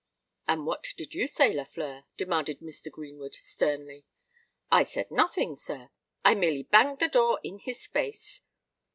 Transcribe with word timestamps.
"And 0.47 0.65
what 0.65 0.87
did 0.97 1.13
you 1.13 1.27
say, 1.27 1.53
Lafleur?" 1.53 2.05
demanded 2.17 2.59
Mr. 2.59 2.89
Greenwood, 2.91 3.35
sternly. 3.35 4.03
"I 4.71 4.81
said 4.83 5.11
nothing, 5.11 5.53
sir: 5.55 5.91
I 6.25 6.33
merely 6.33 6.63
banged 6.63 6.97
the 6.97 7.07
door 7.07 7.39
in 7.43 7.59
his 7.59 7.85
face." 7.85 8.41